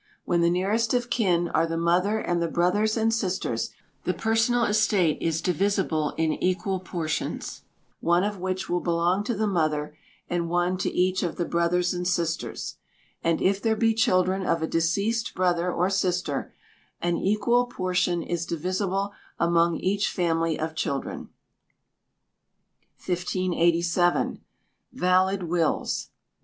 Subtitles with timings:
[0.25, 3.69] When the nearest of kin are the mother and the brothers and sisters,
[4.03, 7.61] the personal estate is divisible in equal portions,
[7.99, 9.95] one of which will belong to the mother,
[10.27, 12.77] and one to each of the brothers and sisters;
[13.23, 16.51] and if there be children of a deceased brother or sister,
[16.99, 21.29] an equal portion is divisible among each family of children.
[23.05, 24.41] 1587.
[24.93, 26.13] Valid Wills (1).